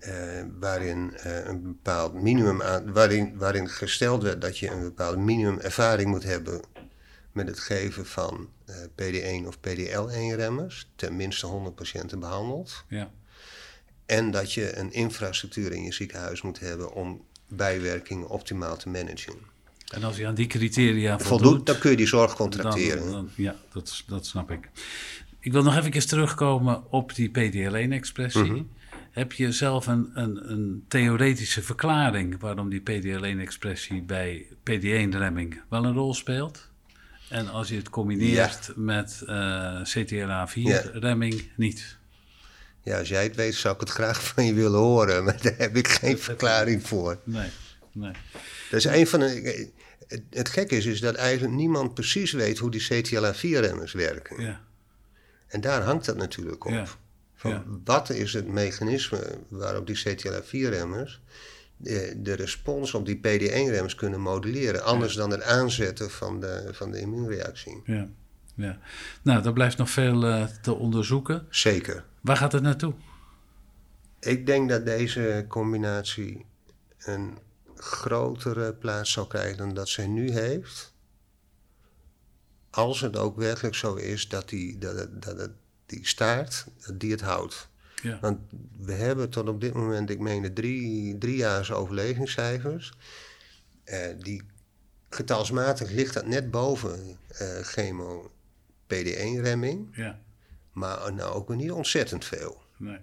Eh, 0.00 0.12
waarin, 0.60 1.16
eh, 1.16 1.44
een 1.46 1.62
bepaald 1.62 2.14
minimum 2.14 2.62
aan, 2.62 2.92
waarin, 2.92 3.36
waarin 3.38 3.68
gesteld 3.68 4.22
werd 4.22 4.40
dat 4.40 4.58
je 4.58 4.70
een 4.70 4.82
bepaalde 4.82 5.16
minimum 5.18 5.58
ervaring 5.58 6.08
moet 6.10 6.22
hebben 6.22 6.60
met 7.32 7.46
het 7.48 7.58
geven 7.58 8.06
van 8.06 8.48
eh, 8.64 8.74
PD1 8.94 9.46
of 9.46 9.56
PDL1-remmers, 9.58 10.90
tenminste 10.96 11.46
100 11.46 11.74
patiënten 11.74 12.18
behandeld. 12.20 12.84
Ja. 12.88 13.10
En 14.06 14.30
dat 14.30 14.52
je 14.52 14.76
een 14.76 14.92
infrastructuur 14.92 15.72
in 15.72 15.82
je 15.82 15.92
ziekenhuis 15.92 16.42
moet 16.42 16.60
hebben 16.60 16.92
om 16.92 17.24
bijwerkingen 17.48 18.28
optimaal 18.28 18.76
te 18.76 18.88
managen. 18.88 19.34
En 19.94 20.04
als 20.04 20.16
je 20.16 20.26
aan 20.26 20.34
die 20.34 20.46
criteria 20.46 21.18
voldoet, 21.18 21.40
Voldoet, 21.46 21.66
dan 21.66 21.78
kun 21.78 21.90
je 21.90 21.96
die 21.96 22.06
zorg 22.06 22.34
contracteren. 22.34 23.02
Dan, 23.02 23.10
dan- 23.12 23.30
ja, 23.36 23.56
dat, 23.72 24.04
dat 24.06 24.26
snap 24.26 24.50
ik. 24.50 24.68
Ik 25.40 25.52
wil 25.52 25.62
nog 25.62 25.76
even 25.76 26.06
terugkomen 26.06 26.82
op 26.90 27.14
die 27.14 27.28
PDL1-expressie. 27.28 28.42
Mhm. 28.42 28.62
Heb 29.18 29.32
je 29.32 29.52
zelf 29.52 29.86
een, 29.86 30.10
een, 30.14 30.50
een 30.50 30.84
theoretische 30.88 31.62
verklaring 31.62 32.40
waarom 32.40 32.68
die 32.68 32.80
PDL1-expressie 32.80 34.02
bij 34.02 34.46
PD1-remming 34.70 35.60
wel 35.68 35.84
een 35.84 35.92
rol 35.92 36.14
speelt? 36.14 36.68
En 37.28 37.48
als 37.48 37.68
je 37.68 37.76
het 37.76 37.90
combineert 37.90 38.72
met 38.76 39.22
eh, 39.26 39.80
CTLA4-remming 39.84 41.50
niet? 41.56 41.96
Ja, 42.82 42.98
als 42.98 43.08
jij 43.08 43.22
het 43.22 43.36
weet, 43.36 43.54
zou 43.54 43.74
ik 43.74 43.80
het 43.80 43.90
graag 43.90 44.24
van 44.24 44.44
je 44.44 44.54
willen 44.54 44.80
horen, 44.80 45.24
maar 45.24 45.42
daar 45.42 45.56
heb 45.56 45.76
ik 45.76 45.88
geen 45.88 46.18
verklaring 46.18 46.86
voor. 46.86 47.18
Nee, 47.24 47.48
nee. 47.92 48.12
Dat 48.70 48.78
is 48.78 48.84
een 48.84 49.06
van 49.06 49.20
de. 49.20 49.70
Het 50.30 50.48
gekke 50.48 50.76
is, 50.76 50.86
is 50.86 51.00
dat 51.00 51.14
eigenlijk 51.14 51.54
niemand 51.54 51.94
precies 51.94 52.32
weet 52.32 52.58
hoe 52.58 52.70
die 52.70 52.86
CTLA4-remmers 52.92 53.92
werken. 53.92 54.42
Ja, 54.42 54.60
En 55.46 55.60
daar 55.60 55.82
hangt 55.82 56.04
dat 56.04 56.16
natuurlijk 56.16 56.64
op. 56.64 56.72
Ja, 56.72 56.86
Van 57.38 57.50
ja. 57.50 57.64
Wat 57.84 58.10
is 58.10 58.32
het 58.32 58.48
mechanisme 58.48 59.38
waarop 59.48 59.86
die 59.86 59.98
CTLA4-remmers 59.98 61.20
de, 61.76 62.14
de 62.16 62.32
respons 62.32 62.94
op 62.94 63.06
die 63.06 63.16
PD1-remmers 63.16 63.94
kunnen 63.94 64.20
moduleren, 64.20 64.84
anders 64.84 65.14
dan 65.14 65.30
het 65.30 65.42
aanzetten 65.42 66.10
van 66.10 66.40
de, 66.40 66.68
van 66.72 66.90
de 66.90 67.00
immuunreactie? 67.00 67.82
ja, 67.84 68.08
ja. 68.54 68.78
Nou, 69.22 69.44
er 69.44 69.52
blijft 69.52 69.76
nog 69.76 69.90
veel 69.90 70.26
eh, 70.26 70.44
te 70.62 70.74
onderzoeken. 70.74 71.46
Zeker. 71.50 72.04
Waar 72.20 72.36
gaat 72.36 72.52
het 72.52 72.62
naartoe? 72.62 72.94
Ik 74.20 74.46
denk 74.46 74.68
dat 74.68 74.84
deze 74.84 75.44
combinatie 75.48 76.46
een 76.98 77.38
grotere 77.76 78.74
plaats 78.74 79.12
zal 79.12 79.26
krijgen 79.26 79.56
dan 79.56 79.74
dat 79.74 79.88
zij 79.88 80.06
nu 80.06 80.30
heeft. 80.30 80.94
Als 82.70 83.00
het 83.00 83.16
ook 83.16 83.36
werkelijk 83.36 83.74
zo 83.74 83.94
is 83.94 84.28
dat 84.28 84.48
die, 84.48 84.78
dat 84.78 85.22
dat 85.22 85.38
het, 85.38 85.52
die 85.88 86.06
staart, 86.06 86.64
die 86.94 87.10
het 87.10 87.20
houdt. 87.20 87.68
Ja, 88.02 88.18
Want 88.20 88.38
we 88.78 88.92
hebben 88.92 89.30
tot 89.30 89.48
op 89.48 89.60
dit 89.60 89.72
moment, 89.74 90.10
ik 90.10 90.18
meen, 90.18 90.54
drie, 90.54 91.18
driejaars 91.18 91.72
overlevingscijfers. 91.72 92.92
Eh, 93.84 94.00
die 94.18 94.42
getalsmatig 95.10 95.90
ligt 95.90 96.14
dat 96.14 96.26
net 96.26 96.50
boven 96.50 97.18
eh, 97.28 97.58
chemo 97.60 98.30
PD1-remming. 98.86 99.88
ja, 99.96 100.18
Maar 100.72 101.12
nou 101.14 101.34
ook 101.34 101.48
weer 101.48 101.56
niet 101.56 101.70
ontzettend 101.72 102.24
veel. 102.24 102.62
nee. 102.76 102.98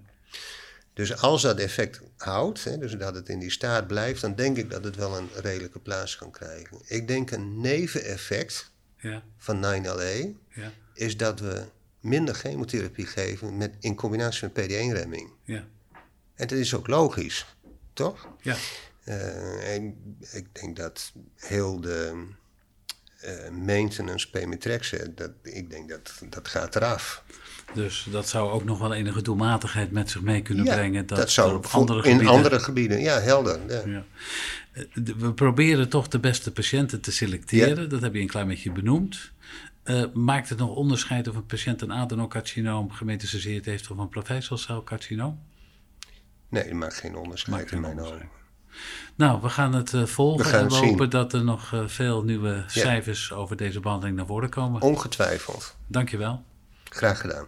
Dus 0.93 1.21
als 1.21 1.41
dat 1.41 1.59
effect 1.59 2.01
houdt, 2.17 2.63
hè, 2.63 2.77
dus 2.77 2.97
dat 2.97 3.15
het 3.15 3.29
in 3.29 3.39
die 3.39 3.51
staat 3.51 3.87
blijft, 3.87 4.21
dan 4.21 4.35
denk 4.35 4.57
ik 4.57 4.69
dat 4.69 4.83
het 4.83 4.95
wel 4.95 5.17
een 5.17 5.29
redelijke 5.33 5.79
plaats 5.79 6.15
kan 6.17 6.31
krijgen. 6.31 6.77
Ik 6.85 7.07
denk 7.07 7.31
een 7.31 7.61
neveneffect 7.61 8.71
Ja, 8.97 9.23
van 9.37 9.61
9LA 9.65 10.27
ja, 10.49 10.71
is 10.93 11.17
dat 11.17 11.39
we 11.39 11.63
minder 12.05 12.35
chemotherapie 12.35 13.05
geven 13.05 13.57
met, 13.57 13.75
in 13.79 13.95
combinatie 13.95 14.49
met 14.53 14.65
PD1-remming. 14.65 15.29
ja, 15.43 15.63
En 16.35 16.47
dat 16.47 16.57
is 16.57 16.73
ook 16.73 16.87
logisch, 16.87 17.45
toch? 17.93 18.27
ja. 18.41 18.55
Eh, 19.03 19.75
en 19.75 20.15
ik 20.31 20.47
denk 20.51 20.75
dat 20.75 21.11
heel 21.35 21.81
de 21.81 22.25
eh, 23.19 23.49
maintenance 23.49 24.29
pemetrexen, 24.29 25.15
dat, 25.15 25.31
ik 25.43 25.69
denk 25.69 25.89
dat 25.89 26.21
dat 26.29 26.47
gaat 26.47 26.75
eraf. 26.75 27.23
Dus 27.73 28.07
dat 28.11 28.29
zou 28.29 28.51
ook 28.51 28.63
nog 28.63 28.79
wel 28.79 28.93
enige 28.93 29.21
doelmatigheid 29.21 29.91
met 29.91 30.09
zich 30.09 30.21
mee 30.21 30.41
kunnen 30.41 30.65
brengen. 30.65 31.05
Dat, 31.05 31.17
dat 31.17 31.31
zou 31.31 31.55
op 31.55 31.65
andere 31.65 31.97
in 31.99 32.03
gebieden... 32.03 32.35
andere 32.35 32.59
gebieden, 32.59 33.01
ja, 33.01 33.19
helder. 33.19 33.59
Ja. 33.67 33.81
Ja. 33.85 34.05
Eh, 34.71 34.83
We 35.17 35.33
proberen 35.33 35.89
toch 35.89 36.07
de 36.07 36.19
beste 36.19 36.51
patiënten 36.51 37.01
te 37.01 37.11
selecteren. 37.11 37.89
Dat 37.89 38.01
heb 38.01 38.13
je 38.13 38.19
een 38.19 38.27
klein 38.27 38.47
beetje 38.47 38.71
benoemd. 38.71 39.31
Eh, 39.85 40.03
maakt 40.13 40.49
het 40.49 40.57
nog 40.57 40.69
onderscheid 40.69 41.27
of 41.27 41.35
een 41.35 41.45
patiënt 41.45 41.81
een 41.81 41.93
adenocarcinoom 41.93 42.91
gemetastaseerd 42.91 43.65
heeft 43.65 43.91
of 43.91 43.97
een 43.97 44.09
plaveisselcelcarcinoom? 44.09 45.39
Nee, 46.49 46.63
het 46.63 46.73
maakt 46.73 46.95
geen 46.95 47.15
onderscheid 47.15 47.57
Maakt 47.57 47.71
in 47.71 47.81
mijn 47.81 47.99
ogen. 47.99 48.29
Nou, 49.15 49.41
we 49.41 49.49
gaan 49.49 49.73
het 49.73 49.93
eh, 49.93 50.03
volgen 50.03 50.45
We 50.45 50.51
gaan 50.51 50.61
en 50.61 50.67
we 50.67 50.75
hopen 50.75 51.09
dat 51.09 51.33
er 51.33 51.43
nog 51.43 51.73
eh, 51.73 51.87
veel 51.87 52.23
nieuwe 52.23 52.63
cijfers 52.67 53.31
over 53.31 53.55
deze 53.55 53.79
behandeling 53.79 54.17
naar 54.17 54.25
voren 54.25 54.49
komen. 54.49 54.81
Ongetwijfeld. 54.81 55.77
Dankjewel. 55.87 56.43
Graag 56.83 57.21
gedaan. 57.21 57.47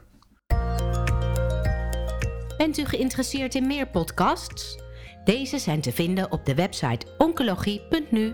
Bent 2.58 2.78
u 2.78 2.86
geïnteresseerd 2.86 3.56
in 3.56 3.68
meer 3.68 3.88
podcasts? 3.88 4.78
Deze 5.24 5.60
zijn 5.60 5.82
te 5.82 5.92
vinden 5.92 6.32
op 6.32 6.46
de 6.46 6.56
website 6.56 7.06
oncologie.nu. 7.18 8.32